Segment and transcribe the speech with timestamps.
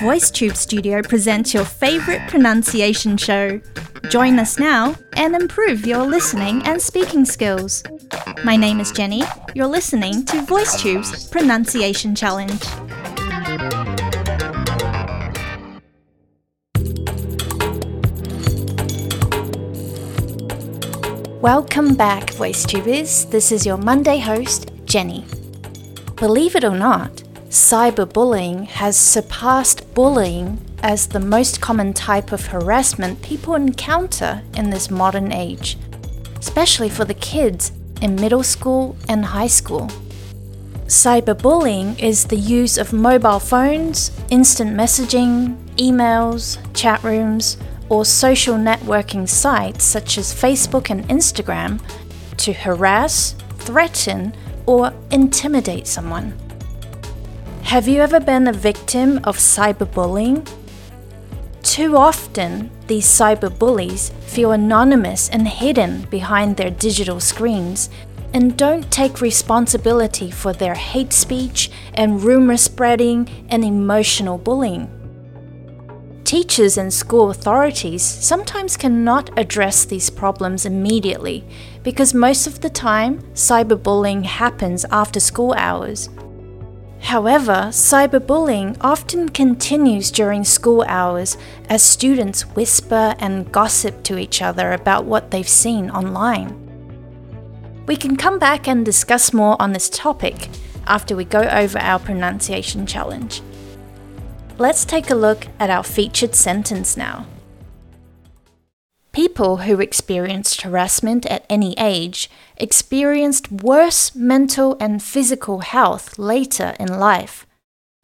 [0.00, 3.60] VoiceTube Studio presents your favorite pronunciation show.
[4.10, 7.82] Join us now and improve your listening and speaking skills.
[8.44, 9.22] My name is Jenny.
[9.54, 12.60] You're listening to VoiceTube's Pronunciation Challenge.
[21.40, 23.30] Welcome back, VoiceTubers.
[23.30, 25.24] This is your Monday host, Jenny.
[26.16, 33.20] Believe it or not, cyberbullying has surpassed bullying as the most common type of harassment
[33.22, 35.76] people encounter in this modern age,
[36.38, 39.88] especially for the kids in middle school and high school.
[40.86, 47.56] Cyberbullying is the use of mobile phones, instant messaging, emails, chat rooms,
[47.88, 51.80] or social networking sites such as Facebook and Instagram
[52.36, 54.32] to harass, threaten,
[54.66, 56.32] or intimidate someone.
[57.70, 60.44] Have you ever been a victim of cyberbullying?
[61.62, 67.88] Too often, these cyberbullies feel anonymous and hidden behind their digital screens
[68.34, 74.90] and don't take responsibility for their hate speech and rumor spreading and emotional bullying.
[76.24, 81.44] Teachers and school authorities sometimes cannot address these problems immediately
[81.84, 86.08] because most of the time cyberbullying happens after school hours.
[87.02, 91.36] However, cyberbullying often continues during school hours
[91.68, 96.56] as students whisper and gossip to each other about what they've seen online.
[97.86, 100.48] We can come back and discuss more on this topic
[100.86, 103.42] after we go over our pronunciation challenge.
[104.58, 107.26] Let's take a look at our featured sentence now.
[109.26, 116.98] People who experienced harassment at any age experienced worse mental and physical health later in
[116.98, 117.46] life,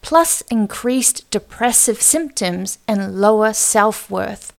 [0.00, 4.54] plus increased depressive symptoms and lower self worth.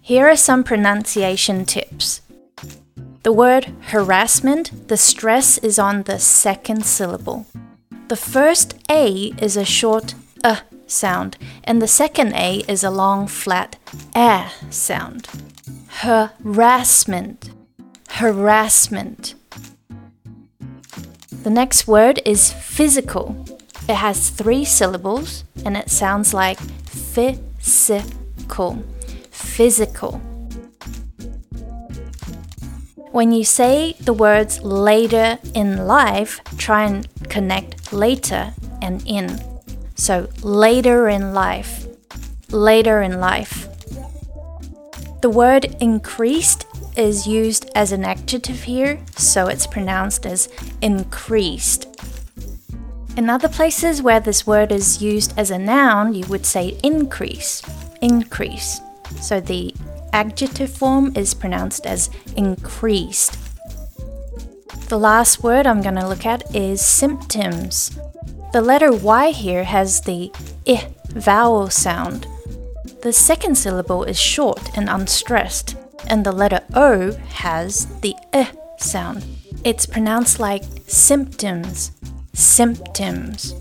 [0.00, 2.20] Here are some pronunciation tips.
[3.24, 7.44] The word harassment, the stress is on the second syllable.
[8.06, 10.14] The first A is a short
[10.44, 10.60] uh
[10.90, 13.76] sound, and the second A is a long flat
[14.14, 15.28] ah sound.
[16.02, 17.50] Harassment.
[18.08, 19.34] Harassment.
[21.42, 23.46] The next word is physical.
[23.88, 26.58] It has three syllables and it sounds like
[26.88, 28.84] physical.
[29.30, 30.20] Physical.
[33.10, 39.49] When you say the words later in life, try and connect later and in.
[40.00, 41.86] So later in life.
[42.48, 43.68] Later in life.
[45.20, 46.64] The word increased
[46.96, 50.48] is used as an adjective here, so it's pronounced as
[50.80, 51.86] increased.
[53.18, 57.62] In other places where this word is used as a noun, you would say increase.
[58.00, 58.80] Increase.
[59.20, 59.74] So the
[60.14, 62.08] adjective form is pronounced as
[62.38, 63.36] increased.
[64.88, 67.98] The last word I'm going to look at is symptoms.
[68.52, 70.32] The letter Y here has the
[70.66, 72.26] I vowel sound.
[73.02, 75.76] The second syllable is short and unstressed,
[76.08, 79.24] and the letter O has the I sound.
[79.62, 81.92] It's pronounced like symptoms,
[82.32, 83.54] symptoms.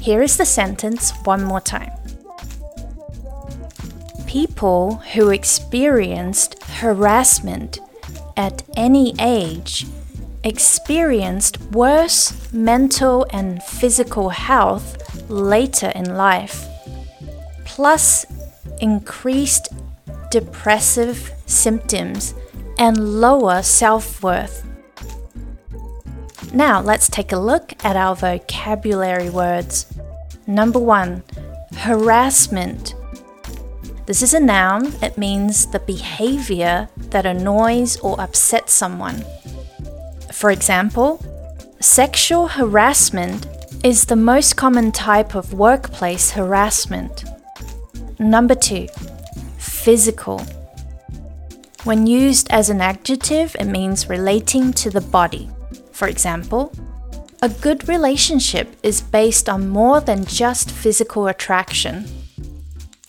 [0.00, 1.90] Here is the sentence one more time
[4.30, 7.80] people who experienced harassment
[8.36, 9.84] at any age
[10.44, 16.66] experienced worse mental and physical health later in life,
[17.64, 18.26] plus
[18.80, 19.68] increased
[20.30, 22.34] depressive symptoms
[22.78, 24.66] and lower self worth.
[26.52, 29.86] Now let's take a look at our vocabulary words.
[30.46, 31.22] Number one,
[31.76, 32.94] harassment
[34.10, 39.24] this is a noun, it means the behavior that annoys or upsets someone.
[40.40, 41.22] For example,
[41.80, 43.46] sexual harassment
[43.84, 47.24] is the most common type of workplace harassment.
[48.18, 48.88] Number two,
[49.58, 50.38] physical.
[51.84, 55.50] When used as an adjective, it means relating to the body.
[55.92, 56.72] For example,
[57.42, 62.06] a good relationship is based on more than just physical attraction.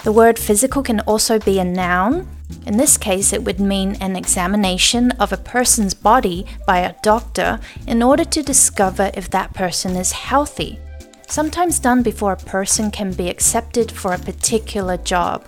[0.03, 2.27] The word physical can also be a noun.
[2.65, 7.59] In this case, it would mean an examination of a person's body by a doctor
[7.87, 10.79] in order to discover if that person is healthy,
[11.27, 15.45] sometimes done before a person can be accepted for a particular job.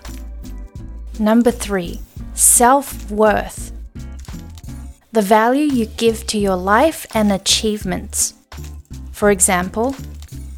[1.20, 2.02] Number three,
[2.34, 3.72] self worth.
[5.12, 8.34] The value you give to your life and achievements.
[9.12, 9.96] For example,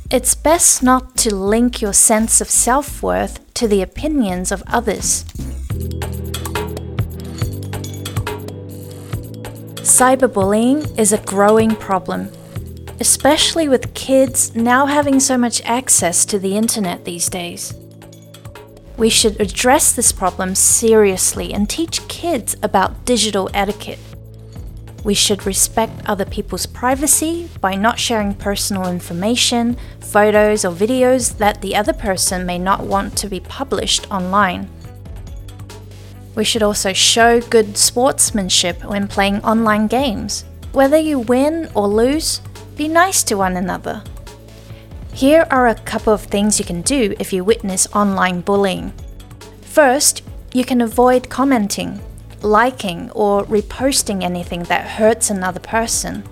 [0.09, 5.25] it's best not to link your sense of self worth to the opinions of others.
[9.95, 12.30] Cyberbullying is a growing problem,
[13.00, 17.74] especially with kids now having so much access to the internet these days.
[18.97, 24.00] We should address this problem seriously and teach kids about digital etiquette.
[25.06, 31.62] We should respect other people's privacy by not sharing personal information, photos, or videos that
[31.62, 34.69] the other person may not want to be published online.
[36.36, 40.44] We should also show good sportsmanship when playing online games.
[40.74, 42.42] Whether you win or lose,
[42.76, 44.04] be nice to one another.
[45.14, 48.92] Here are a couple of things you can do if you witness online bullying.
[49.62, 50.24] First,
[50.54, 52.02] you can avoid commenting,
[52.42, 56.24] liking, or reposting anything that hurts another person.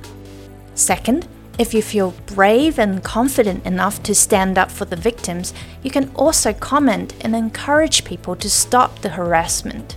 [0.76, 1.28] Second,
[1.60, 5.54] if you feel brave and confident enough to stand up for the victims,
[5.84, 9.96] you can also comment and encourage people to stop the harassment.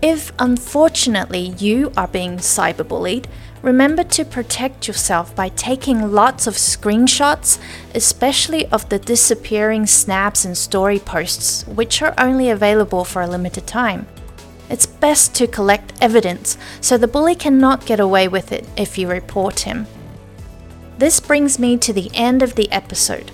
[0.00, 3.26] If unfortunately you are being cyberbullied,
[3.60, 7.58] remember to protect yourself by taking lots of screenshots,
[7.94, 13.66] especially of the disappearing snaps and story posts, which are only available for a limited
[13.66, 14.06] time.
[14.70, 19.08] It's best to collect evidence so the bully cannot get away with it if you
[19.08, 19.86] report him.
[20.98, 23.30] This brings me to the end of the episode.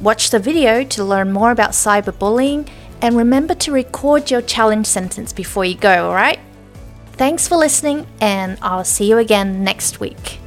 [0.00, 2.66] Watch the video to learn more about cyberbullying
[3.02, 6.40] and remember to record your challenge sentence before you go, alright?
[7.12, 10.38] Thanks for listening, and I'll see you again next week.